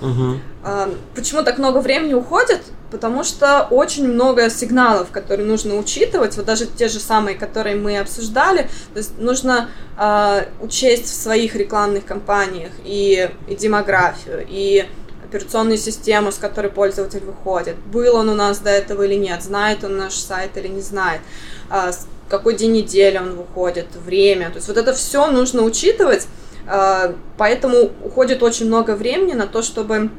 [0.63, 2.62] А, Почему так много времени уходит?
[2.91, 7.97] Потому что очень много сигналов, которые нужно учитывать, вот даже те же самые, которые мы
[7.97, 8.69] обсуждали.
[8.93, 14.86] То есть нужно а, учесть в своих рекламных кампаниях и, и демографию, и
[15.23, 17.77] операционную систему, с которой пользователь выходит.
[17.77, 21.21] Был он у нас до этого или нет, знает он наш сайт или не знает,
[21.69, 24.49] с какой день недели он выходит, время.
[24.49, 26.27] То есть вот это все нужно учитывать,
[26.67, 30.10] а, поэтому уходит очень много времени на то, чтобы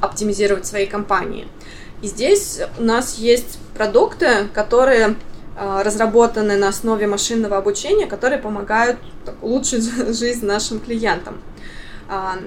[0.00, 1.48] оптимизировать свои компании.
[2.02, 5.16] И здесь у нас есть продукты, которые
[5.56, 8.98] а, разработаны на основе машинного обучения, которые помогают
[9.42, 9.82] улучшить
[10.16, 11.38] жизнь нашим клиентам.
[12.08, 12.38] А,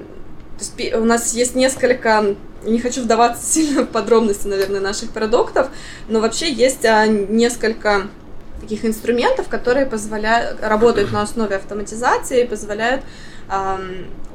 [0.94, 5.68] у нас есть несколько, не хочу вдаваться сильно в подробности, наверное, наших продуктов,
[6.08, 8.08] но вообще есть а, несколько
[8.62, 13.02] таких инструментов, которые позволяют, работают на основе автоматизации и позволяют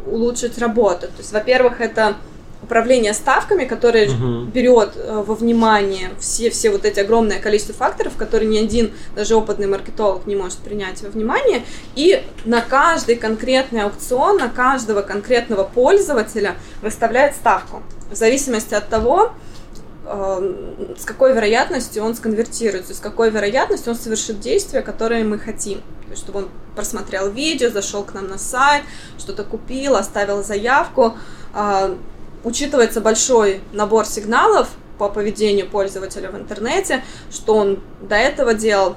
[0.04, 1.06] улучшить работу.
[1.06, 2.16] То есть, во-первых, это
[2.62, 4.50] управление ставками, которое Мгм.
[4.50, 9.36] берет э, во внимание все, все вот эти огромное количество факторов, которые ни один даже
[9.36, 11.62] опытный маркетолог не может принять во внимание,
[11.94, 17.82] и на каждый конкретный аукцион, на каждого конкретного пользователя выставляет ставку.
[18.10, 19.32] В зависимости от того,
[20.06, 25.78] э, с какой вероятностью он сконвертируется, с какой вероятностью он совершит действия, которые мы хотим.
[26.06, 28.82] То есть, чтобы он просмотрел видео, зашел к нам на сайт,
[29.18, 31.14] что-то купил, оставил заявку.
[32.46, 38.94] Учитывается большой набор сигналов по поведению пользователя в интернете, что он до этого делал,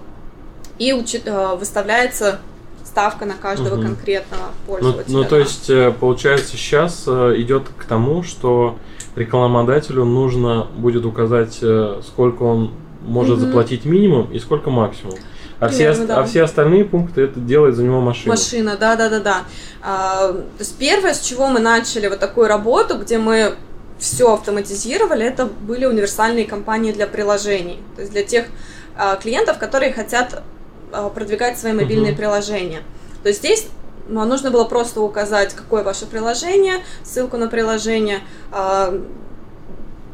[0.77, 2.41] и учит, а, выставляется
[2.85, 3.88] ставка на каждого Мгм.
[3.88, 5.17] конкретного Ну, пользователя.
[5.17, 8.77] ну, то есть, э, получается, сейчас э, идет к тому, что
[9.15, 12.69] рекламодателю нужно будет указать, э, сколько он
[13.01, 13.47] может Мгм.
[13.47, 15.15] заплатить минимум и сколько максимум.
[15.60, 16.19] А все, Примерно, да.
[16.19, 18.34] а все остальные пункты это делает за него машина.
[18.34, 19.43] Машина, да, да, да, да.
[19.82, 23.56] А, то есть первое, с чего мы начали вот такую работу, где мы
[23.98, 27.82] все автоматизировали, это были универсальные компании для приложений.
[27.95, 28.45] То есть для тех
[28.95, 30.41] а, клиентов, которые хотят
[30.93, 32.17] а, продвигать свои мобильные Мгм.
[32.17, 32.82] приложения.
[33.24, 33.67] То есть здесь
[34.08, 38.98] ну, нужно было просто указать, какое ваше приложение, ссылку на приложение а,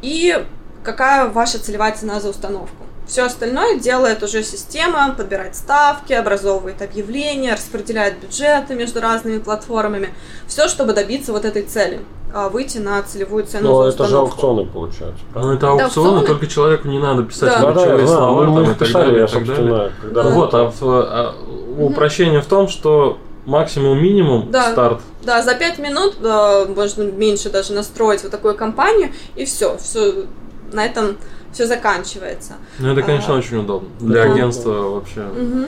[0.02, 0.44] и
[0.82, 2.85] какая ваша целевая цена за установку.
[3.06, 10.12] Все остальное делает уже система, подбирает ставки, образовывает объявления, распределяет бюджеты между разными платформами.
[10.48, 12.00] Все, чтобы добиться вот этой цели,
[12.34, 15.22] а, выйти на целевую цену Но за это же аукционы получается.
[15.34, 15.84] Ну, это Да, аукционы,
[16.18, 16.26] аукционы.
[16.26, 17.60] только человеку не надо писать Да.
[17.60, 19.46] Да, да, я ключевые знаю, слова мы, мы там, и так далее, я, и так
[19.46, 19.56] далее.
[19.56, 20.22] собственно, когда...
[20.24, 20.30] Да.
[20.30, 21.34] Вот, а, в- а
[21.78, 24.72] упрощение в том, что максимум минимум Да.
[24.72, 25.00] старт.
[25.22, 30.24] Да, за 5 минут э, можно меньше даже настроить вот такую компанию, и все, все
[30.72, 31.16] на этом
[31.56, 32.52] все заканчивается.
[32.78, 33.38] Ну, это, конечно, А.
[33.38, 33.88] очень удобно.
[33.98, 34.32] Для Да.
[34.32, 35.20] агентства вообще.
[35.22, 35.66] Мгм.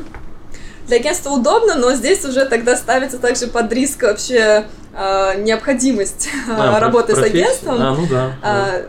[0.87, 6.53] Для агентства удобно, но здесь уже тогда ставится также под риск вообще э, необходимость э,
[6.53, 7.45] А, работы с профессия.
[7.45, 7.77] агентством.
[7.81, 8.27] А, ну да.
[8.27, 8.33] да.
[8.43, 8.83] А,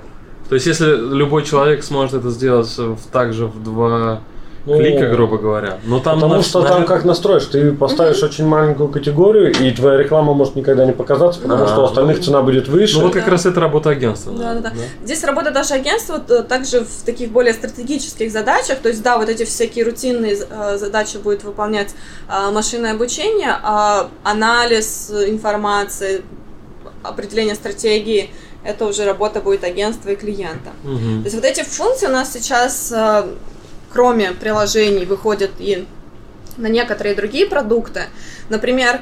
[0.49, 4.21] То есть, если любой человек сможет это сделать в, также в два
[4.65, 6.15] Ну, клика, грубо говоря, но там...
[6.15, 10.33] Потому на- что на- там как настроишь, ты поставишь очень маленькую категорию, и твоя реклама
[10.33, 12.23] может никогда не показаться, потому А, что у остальных ну.
[12.23, 12.97] цена будет выше.
[12.97, 13.31] Ну вот как Да.
[13.31, 14.33] раз это работа агентства.
[14.33, 14.69] Да, да, да.
[14.71, 14.75] да.
[15.05, 18.79] Здесь работа даже агентства т- также в таких более стратегических задачах.
[18.79, 21.95] То есть, да, вот эти всякие рутинные э, задачи будет выполнять
[22.29, 26.21] э, машинное обучение, а анализ э, информации,
[27.03, 28.29] определение стратегии
[28.65, 30.71] это уже работа будет агентства и клиента.
[30.83, 31.19] Мгм.
[31.21, 33.23] То есть вот эти функции у нас сейчас, э,
[33.91, 35.87] кроме приложений, выходят и
[36.57, 38.03] на некоторые другие продукты.
[38.49, 39.01] Например,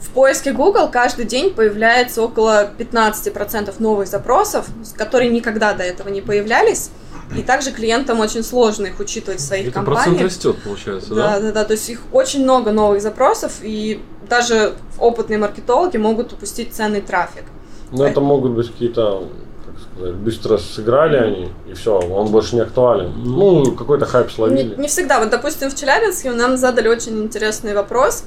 [0.00, 6.20] в поиске Google каждый день появляется около 15% новых запросов, которые никогда до этого не
[6.20, 6.90] появлялись.
[7.36, 10.22] И также клиентам очень сложно их учитывать в своих Это процент компаниях.
[10.26, 11.40] растет, получается, Да, да?
[11.40, 11.64] да, да.
[11.64, 17.44] То есть их очень много новых запросов, и даже опытные маркетологи могут упустить ценный трафик.
[17.90, 19.47] Но это могут быть какие-то, как
[19.80, 23.12] сказать, быстро сыграли они, и все, он больше не актуален.
[23.16, 24.74] Ну, какой-то хайп Не, словили.
[24.76, 25.20] не всегда.
[25.20, 28.24] Вот, допустим, в Челябинске нам задали очень интересный вопрос,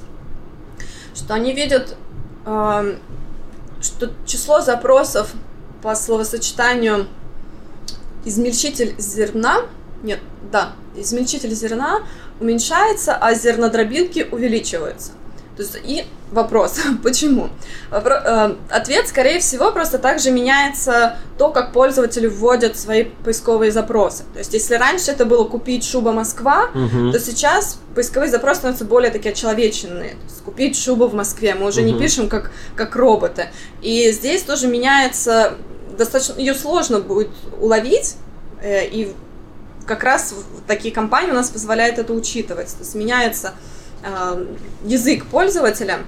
[1.14, 1.96] что они видят,
[2.46, 2.98] эм,
[3.80, 5.32] что число запросов
[5.82, 7.06] по словосочетанию
[8.24, 9.62] измельчитель зерна,
[10.02, 12.02] нет, да, измельчитель зерна
[12.40, 15.12] уменьшается, а зернодробилки увеличиваются.
[15.56, 17.50] То есть и вопрос, почему?
[17.90, 24.24] Вопро- э, ответ, скорее всего, просто также меняется то, как пользователи вводят свои поисковые запросы.
[24.32, 27.12] То есть если раньше это было купить шуба Москва, Мгм.
[27.12, 30.10] то сейчас поисковые запросы становятся более такие человечные.
[30.12, 31.54] То есть купить шубу в Москве.
[31.54, 32.00] Мы уже не Мгм.
[32.02, 33.48] пишем как, как роботы.
[33.82, 35.54] И здесь тоже меняется,
[35.98, 37.28] достаточно, ее сложно будет
[37.60, 38.14] уловить,
[38.62, 39.12] э, и
[39.86, 40.34] как раз
[40.66, 42.68] такие компании у нас позволяют это учитывать.
[42.68, 43.52] То есть меняется
[44.02, 44.44] э,
[44.84, 45.98] язык пользователя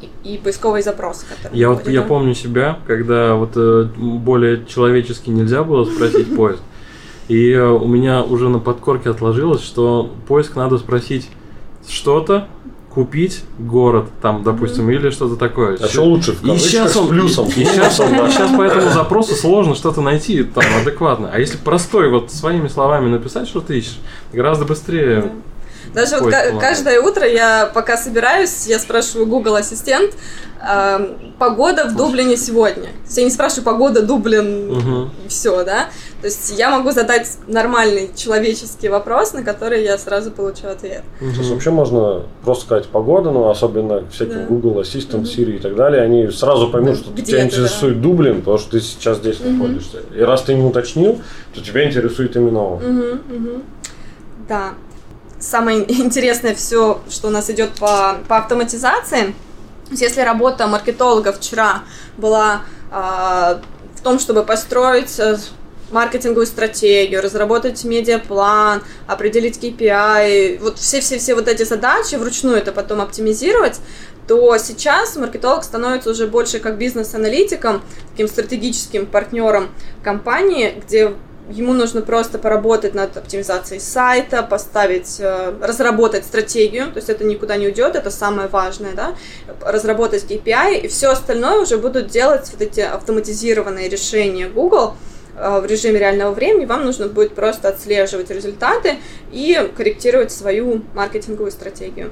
[0.00, 5.30] и, и поисковые запросы, которые Я вот я помню себя, когда вот э, более человечески
[5.30, 6.60] нельзя было спросить поиск.
[7.28, 11.28] И э, у меня уже на подкорке отложилось, что поиск надо спросить
[11.88, 12.48] что-то,
[12.96, 15.76] купить город, там, допустим, или что-то такое.
[15.78, 17.46] А еще лучше в И сейчас он плюсом.
[17.48, 18.30] И сейчас, Плюсом, да.
[18.30, 21.28] сейчас по этому запросу сложно что-то найти там адекватно.
[21.30, 23.98] А если простой, вот своими словами написать, что ты ищешь,
[24.32, 25.30] гораздо быстрее.
[25.94, 26.60] Даже вот Ой, ка- ладно.
[26.60, 30.12] каждое утро я, пока собираюсь, я спрашиваю Google Ассистент,
[30.60, 32.84] эм, погода в Дублине сегодня.
[32.84, 35.88] То есть я не спрашиваю, погода Дублин, и все, да?
[36.20, 41.02] То есть я могу задать нормальный человеческий вопрос, на который я сразу получу ответ.
[41.20, 44.46] Сейчас вообще можно просто сказать погода, но особенно всяким Да.
[44.46, 48.38] Google Assistant, Siri и так далее, они сразу поймут, что Где тебя ты, интересует Дублин,
[48.40, 49.58] потому что ты сейчас здесь Мгм.
[49.58, 49.98] находишься.
[50.16, 51.20] И раз ты не уточнил,
[51.54, 52.82] то тебя интересует именно он.
[52.82, 53.62] Мгм, мгм.
[54.48, 54.70] Да.
[55.38, 59.34] Самое интересное все, что у нас идет по, по автоматизации.
[59.90, 61.82] Если работа маркетолога вчера
[62.16, 63.60] была а,
[63.94, 65.38] в том, чтобы построить э,
[65.90, 73.78] маркетинговую стратегию, разработать медиаплан, определить KPI, вот все-все-все вот эти задачи, вручную это потом оптимизировать,
[74.26, 79.68] то сейчас маркетолог становится уже больше как бизнес-аналитиком, таким стратегическим партнером
[80.02, 81.14] компании, где
[81.48, 87.56] ему нужно просто поработать над оптимизацией сайта, поставить, э, разработать стратегию, то есть это никуда
[87.56, 89.14] не уйдет, это самое важное, да,
[89.60, 94.94] разработать KPI, и все остальное уже будут делать вот эти автоматизированные решения Google
[95.36, 98.96] э, в режиме реального времени, вам нужно будет просто отслеживать результаты
[99.30, 102.10] и корректировать свою маркетинговую стратегию.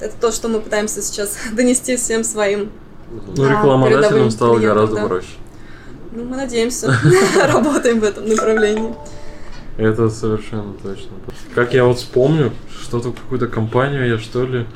[0.00, 2.72] Это то, что мы пытаемся сейчас донести всем своим
[3.10, 5.06] Ну, А, рекламодателям передовым стало клиентам, гораздо да.
[5.06, 5.28] проще.
[6.14, 6.94] Ну, мы надеемся,
[7.48, 8.94] работаем в этом направлении.
[9.78, 11.10] Это совершенно точно.
[11.54, 14.66] Как я вот вспомню, что-то какую-то компанию я что ли,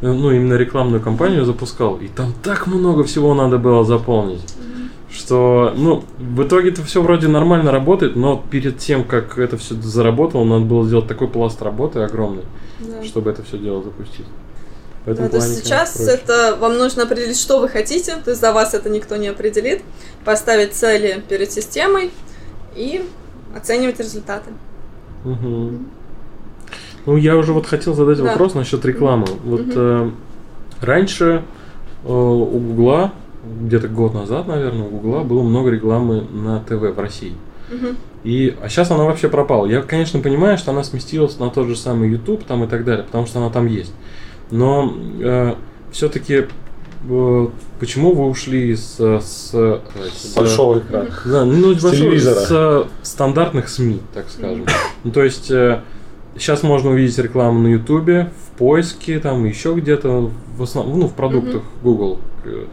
[0.00, 4.40] э, ну именно рекламную кампанию запускал, и там так много всего надо было заполнить,
[5.10, 9.74] что, ну, в итоге это все вроде нормально работает, но перед тем, как это все
[9.74, 12.44] заработало, надо было сделать такой пласт работы огромный,
[12.78, 13.02] Да.
[13.02, 14.26] чтобы это все дело запустить.
[15.08, 16.10] В этом Да, то есть сейчас проще.
[16.12, 19.82] это вам нужно определить, что вы хотите, то есть за вас это никто не определит,
[20.24, 22.10] поставить цели перед системой
[22.76, 23.02] и
[23.56, 24.50] оценивать результаты.
[25.24, 25.86] Мгм.
[27.06, 28.24] Ну, я уже вот хотел задать Да.
[28.24, 29.26] вопрос насчет рекламы.
[29.44, 29.72] Вот Мгм.
[29.74, 30.10] э,
[30.82, 31.42] раньше
[32.04, 33.12] э, у Гугла,
[33.62, 37.34] где-то год назад, наверное, у Гугла было много рекламы на ТВ в России.
[38.24, 39.64] И, а сейчас она вообще пропала.
[39.66, 43.04] Я, конечно, понимаю, что она сместилась на тот же самый YouTube там и так далее,
[43.04, 43.92] потому что она там есть.
[44.50, 44.94] Но
[45.90, 46.46] все-таки
[47.80, 51.08] почему вы ушли с, с, С большого экрана.
[51.24, 52.34] да, ну, С большого- телевизора.
[52.40, 54.66] с э, стандартных СМИ, так скажем.
[55.04, 55.46] Ну, то есть
[56.36, 61.14] сейчас можно увидеть рекламу на Ютубе, в поиске, там еще где-то, в основном, ну, в
[61.14, 62.18] продуктах Google.
[62.44, 62.64] Э,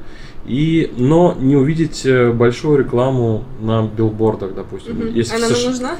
[0.47, 4.95] И, но не увидеть э, большую рекламу на билбордах, допустим.
[4.97, 5.13] Мгм.
[5.13, 5.95] Если Она нам США нужна?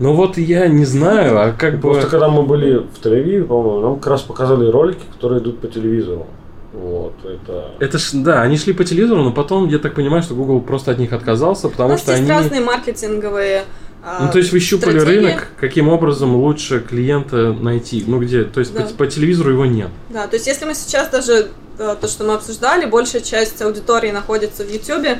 [0.00, 1.92] Ну вот я не знаю, а как бы...
[1.92, 5.68] Просто когда мы были в Тель-Авиве, по-моему, нам как раз показали ролики, которые идут по
[5.68, 6.26] телевизору.
[6.72, 7.72] Вот, это...
[7.80, 10.92] Это ж, да, они шли по телевизору, но потом, я так понимаю, что Google просто
[10.92, 12.30] от них отказался, потому нас что есть они...
[12.30, 13.64] разные маркетинговые
[14.02, 15.26] а, Ну, то есть вы щупали стратегии.
[15.26, 18.02] рынок, каким образом лучше клиента найти?
[18.06, 18.44] Ну, где?
[18.44, 18.84] То есть Да.
[18.84, 19.88] по, по телевизору его нет.
[20.08, 24.12] Да, то есть если мы сейчас даже э, то, что мы обсуждали, большая часть аудитории
[24.12, 25.18] находится в YouTube,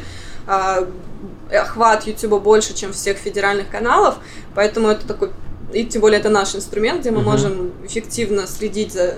[1.51, 4.17] охват YouTube больше, чем всех федеральных каналов,
[4.55, 5.31] поэтому это такой,
[5.73, 7.31] и тем более это наш инструмент, где мы Мгм.
[7.31, 9.17] можем эффективно следить за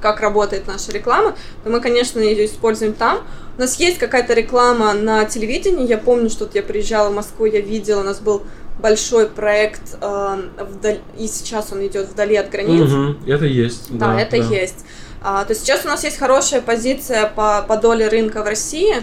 [0.00, 3.20] как работает наша реклама, то мы, конечно, ее используем там.
[3.56, 5.86] У нас есть какая-то реклама на телевидении.
[5.86, 8.42] Я помню, что вот я приезжала в Москву, я видела, у нас был
[8.80, 12.90] большой проект, э, вдаль- и сейчас он идет вдали от границ.
[12.90, 13.96] Мгм, это есть.
[13.96, 14.84] Да, это есть.
[15.22, 18.96] А, то есть сейчас у нас есть хорошая позиция по, по доле рынка в России,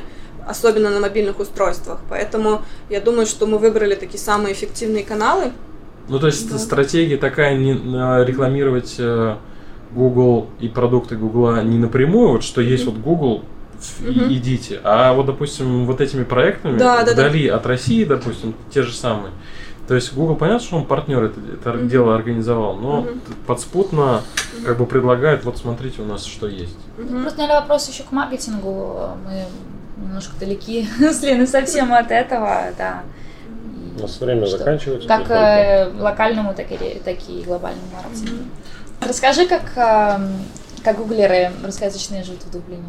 [0.50, 2.00] особенно на мобильных устройствах.
[2.10, 5.52] Поэтому я думаю, что мы выбрали такие самые эффективные каналы.
[6.08, 6.58] Ну, то есть Да.
[6.58, 9.36] стратегия такая не а, рекламировать э,
[9.92, 13.44] Google и продукты Google не напрямую, вот что есть вот Google,
[14.02, 14.34] и- Мгм.
[14.34, 14.80] идите.
[14.84, 17.12] А вот, допустим, вот этими проектами Да, да, да.
[17.14, 19.32] вдали от России, допустим, те же самые.
[19.88, 21.90] То есть Google понятно, что он партнер это, это Мгм.
[21.90, 23.22] дело организовал, но Мгм.
[23.48, 24.22] подспутно
[24.66, 26.78] как бы предлагает, вот смотрите, у нас что есть.
[26.98, 27.22] Мгм.
[27.22, 29.10] Просто, наверное, вопрос еще к маркетингу.
[29.26, 29.46] Мы
[30.02, 33.04] немножко далеки с Леной совсем от этого, да.
[33.98, 34.58] У нас время Что?
[34.58, 35.08] заканчивается.
[35.08, 38.46] Как э, локальному, так и, так и глобальному маркетингу.
[39.02, 40.20] Расскажи, как, э,
[40.84, 42.86] как гуглеры русскоязычные живут в Дублине.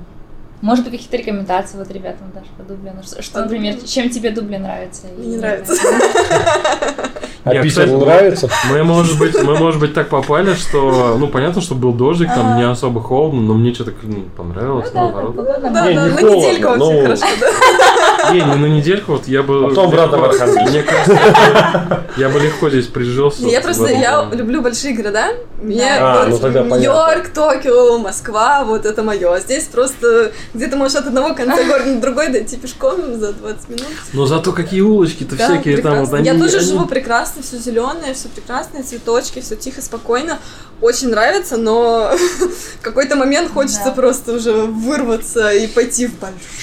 [0.60, 3.02] Может быть, какие-то рекомендации вот ребятам даже по Дублину?
[3.02, 3.88] Что, что, По например, Дублину?
[3.88, 5.06] чем тебе Дублин нравится?
[5.16, 5.74] Мне не нравится.
[7.44, 8.50] А Я, Питер кстати, нравится?
[8.70, 12.58] Мы, может быть, мы, может быть, так попали, что, ну, понятно, что был дождик, там
[12.58, 15.36] не особо холодно, но мне что-то ну, понравилось, Ну да, наоборот.
[15.36, 15.94] погода Да, нормальная.
[15.94, 18.32] да, не на холодно, недельку вообще ну, хорошо, да.
[18.32, 19.68] Не, не на недельку, вот я бы...
[19.68, 20.60] Потом обратно в легко-.
[20.70, 23.42] Мне кажется, я бы легко здесь прижился.
[23.42, 25.28] Не, Я просто, я люблю большие города.
[25.62, 26.80] Мне А, ну вот тогда понятно.
[26.80, 29.34] Нью-Йорк, Токио, Москва, вот это мое.
[29.34, 33.32] А здесь просто где ты можешь от одного конца города на другой дойти пешком за
[33.32, 33.86] 20 минут.
[34.12, 36.20] Но зато какие улочки-то Да, всякие там вот.
[36.20, 40.38] Я тоже живу прекрасно, все зеленое, все прекрасное, цветочки, все тихо, спокойно.
[40.80, 43.90] Очень нравится, но в какой-то момент хочется Да.
[43.92, 46.14] просто уже вырваться и пойти в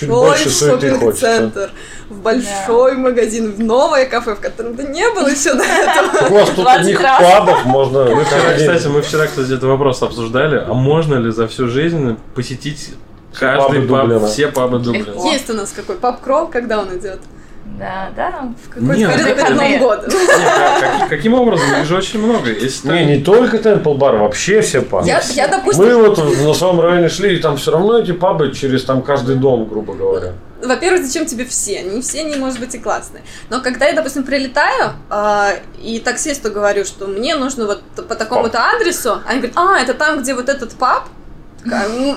[0.07, 1.71] большой шопинг-центр,
[2.09, 6.27] в большой магазин, в новое кафе, в котором ты не был еще до этого.
[6.29, 7.21] У вас тут 20 одних раз.
[7.21, 8.05] пабов можно...
[8.05, 10.57] Мы вчера, кстати, мы вчера, кстати, этот вопрос обсуждали.
[10.67, 12.89] А можно ли за всю жизнь посетить
[13.33, 14.27] каждый пабы паб, Дублина.
[14.27, 15.05] все пабы Дублина?
[15.05, 15.31] Легко.
[15.31, 17.19] Есть у нас какой паб-крол, когда он идет?
[17.77, 18.53] Да, да.
[18.65, 20.09] В какой Нет, перед это- Новым годом.
[20.09, 21.67] Не, как- как- каким образом?
[21.79, 22.49] Их же очень много.
[22.49, 25.07] Не, не только Темпл Бар, вообще все пабы.
[25.07, 28.51] Я, я, допустим, Мы вот на своем районе шли, и там все равно эти пабы
[28.53, 30.33] через там каждый дом, грубо говоря.
[30.63, 31.83] Во-первых, зачем тебе все?
[31.83, 33.21] Не все, не может быть и классные.
[33.51, 38.59] Но когда я, допустим, прилетаю а, и таксисту говорю, что мне нужно вот по такому-то
[38.71, 41.03] адресу, они говорят, а, это там, где вот этот паб,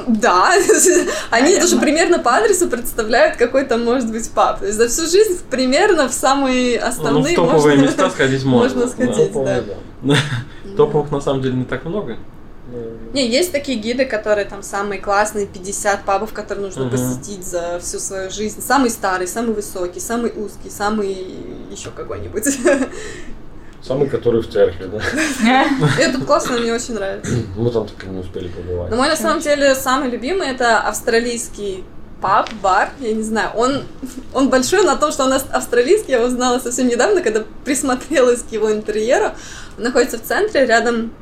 [0.06, 0.52] Да,
[1.30, 4.60] они даже примерно по адресу представляют, какой там может быть паб.
[4.60, 8.44] То есть за всю жизнь примерно в самые Ну, в основные топовые можно- места сходить
[8.44, 8.80] можно.
[8.86, 9.34] можно сходить.
[9.34, 10.16] Ну, да.
[10.76, 12.16] Топовых на самом деле не так много.
[13.12, 16.92] Не, есть такие гиды, которые там самые классные, 50 пабов, которые нужно Мгм.
[16.92, 18.62] посетить за всю свою жизнь.
[18.62, 21.18] Самый старый, самый высокий, самый узкий, самый
[21.72, 22.44] еще какой-нибудь.
[23.82, 25.64] Самый, который в церкви, да.
[25.98, 27.32] Этот классно, мне очень нравится.
[27.56, 28.90] Мы там так и не успели побывать.
[28.90, 31.84] Но мой на самом деле самый любимый это австралийский
[32.20, 33.82] паб, бар, я не знаю, он,
[34.34, 38.52] он большой на том, что он ав- австралийский, я узнала совсем недавно, когда присмотрелась к
[38.52, 39.30] его интерьеру.
[39.78, 41.12] Он находится в центре, рядом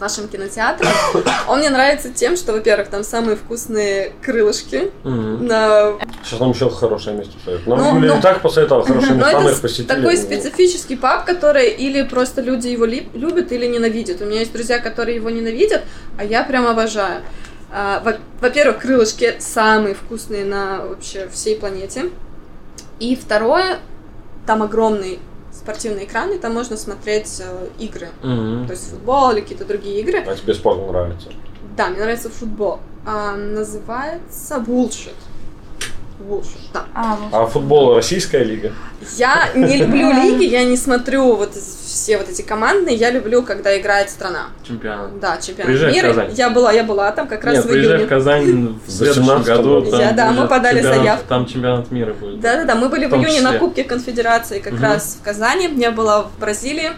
[0.00, 0.88] нашим кинотеатром.
[1.48, 5.46] Он мне нравится тем, что, во-первых, там самые вкусные крылышки Мгм.
[5.46, 5.92] на
[6.24, 7.66] Сейчас нам еще хорошее место посоветуют.
[7.68, 9.86] Нам Ну, ну, и так посоветовала хорошие Но места, мы это их посетили.
[9.86, 14.20] такой Ну, специфический паб, который или просто люди его ли- любят, или ненавидят.
[14.22, 15.82] У меня есть друзья, которые его ненавидят,
[16.18, 17.22] а я прям обожаю.
[17.72, 22.06] А, во- Во-первых, крылышки самые вкусные на вообще всей планете.
[22.98, 23.78] И второе,
[24.46, 25.20] там огромный
[25.70, 28.08] спортивный экран, и там можно смотреть э, игры.
[28.22, 28.66] Мгм.
[28.66, 30.18] То есть футбол или какие-то другие игры.
[30.26, 31.28] А тебе спорт нравится?
[31.76, 32.80] Да, мне нравится футбол.
[33.06, 35.14] А, называется Bullshit.
[36.20, 36.84] Bullshit, да.
[36.94, 37.28] А, вот.
[37.32, 38.72] А футбол российская лига?
[39.16, 43.76] Я не люблю лиги, я не смотрю вот все вот эти командные, я люблю, когда
[43.78, 44.48] играет страна.
[44.66, 45.18] Чемпионат.
[45.18, 46.08] Да, чемпионат Приезжай в мира.
[46.08, 46.30] Казань.
[46.34, 48.08] Я была, я была там как раз Нет, в приезжай в июне.
[48.08, 49.74] Казань в В следующем 18 году.
[49.80, 49.90] году.
[49.90, 51.24] там Я- да, мы подали чемпионат- заявку.
[51.28, 52.40] Там чемпионат мира будет.
[52.40, 52.74] Да, да, да.
[52.74, 53.58] Мы были В в июне на числе.
[53.58, 54.82] Кубке Конфедерации как Мгм.
[54.82, 55.68] раз в Казани.
[55.76, 56.90] Я была в Бразилии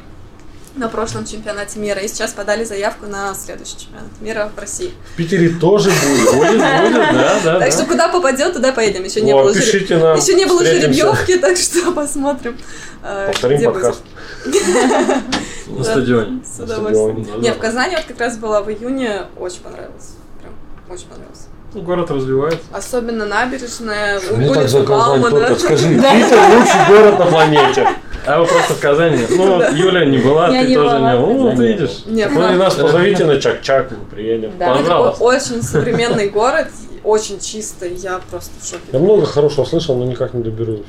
[0.76, 2.00] на прошлом чемпионате мира.
[2.00, 4.92] И сейчас подали заявку на следующий чемпионат мира в России.
[5.12, 6.34] В Питере тоже будет.
[6.34, 7.60] Будет, будет, да, да.
[7.60, 9.04] так что куда попадет, туда поедем.
[9.04, 9.50] Еще не было.
[9.50, 12.56] Еще не было жеребьевки, так что посмотрим.
[13.02, 14.02] э, Повторим где подкаст.
[15.66, 16.42] На стадионе.
[16.44, 17.22] С удовольствием.
[17.24, 17.54] Да, Не, да.
[17.54, 20.10] в Казани вот как раз была в июне, очень понравилось.
[20.40, 20.52] Прям
[20.90, 21.46] очень понравилось.
[21.74, 22.60] Ну, Город развивается.
[22.72, 25.30] Особенно набережная, Мне так улица за Казань Баумана.
[25.48, 25.88] только скажи.
[25.94, 27.88] Питер лучший город на планете.
[28.26, 29.26] А вы просто в Казани.
[29.30, 31.16] Ну, вот Юля не была, Я ты не тоже была не.
[31.18, 32.02] в Ну, вот видишь.
[32.06, 34.52] Нет, Ну и нас позовите на Чак-Чак, мы приедем.
[34.58, 34.74] Да.
[34.76, 35.24] Пожалуйста.
[35.24, 36.68] очень современный город,
[37.04, 38.98] очень чистый, я просто в Я шоке.
[38.98, 40.84] много хорошего слышал, но никак не доберусь.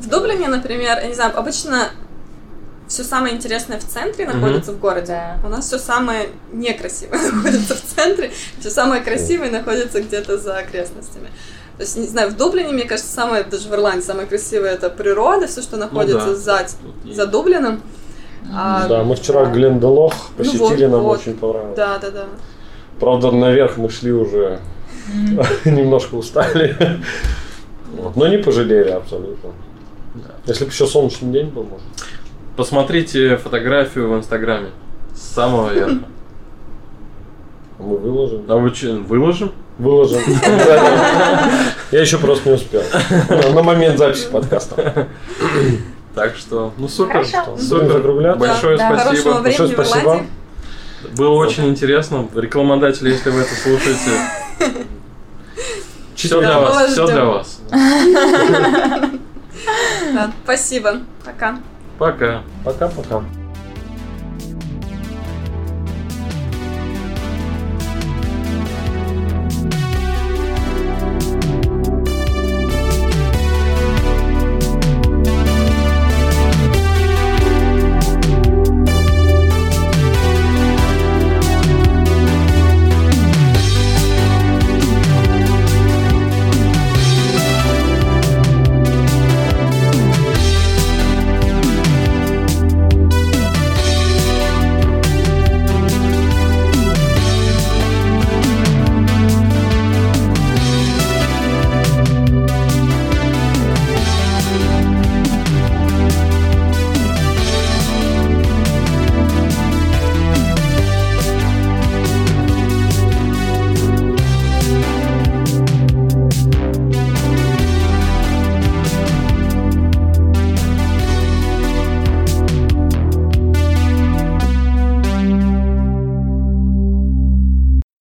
[0.00, 1.88] В Дублине, например, я не знаю, обычно
[2.88, 5.06] все самое интересное в центре находится в городе.
[5.06, 5.38] Да.
[5.44, 8.30] У нас все самое некрасивое находится в центре,
[8.60, 11.28] все самое красивое находится где-то за окрестностями.
[11.76, 14.90] То есть, не знаю, в Дублине, мне кажется, самое, даже в Ирландии, самое красивое это
[14.90, 16.36] природа, все, что находится да.
[16.36, 16.66] за,
[17.04, 17.82] за Дублином.
[18.52, 21.20] А, Да, мы вчера Гленделох посетили, вот, нам вот.
[21.20, 21.76] очень понравилось.
[21.76, 22.26] Да, да, да.
[23.00, 24.60] Правда, наверх мы шли уже
[25.64, 26.76] немножко устали.
[28.14, 29.50] Но не пожалели абсолютно.
[30.14, 30.34] Да.
[30.46, 31.86] Если бы еще солнечный день был, может.
[32.56, 34.70] Посмотрите фотографию в Инстаграме.
[35.14, 36.04] С самого верха.
[37.78, 38.44] Мы выложим.
[38.48, 39.52] А вы что, выложим?
[39.78, 40.20] Выложим.
[41.90, 42.82] Я еще просто не успел.
[43.28, 45.08] На момент записи подкаста.
[46.14, 47.26] Так что, ну супер.
[47.58, 48.36] Супер.
[48.36, 49.40] Большое спасибо.
[49.40, 50.22] Большое спасибо.
[51.16, 52.28] Было очень интересно.
[52.34, 54.10] Рекламодатели, если вы это слушаете,
[56.14, 57.60] все для вас, все для вас.
[60.44, 61.00] Спасибо.
[61.24, 61.58] Пока.
[61.98, 62.42] Пока.
[62.64, 63.22] Пока-пока.